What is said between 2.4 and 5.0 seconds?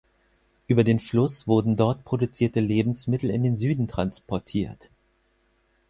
Lebensmittel in den Süden transportiert.